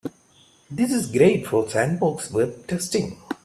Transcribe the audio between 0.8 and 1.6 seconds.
is great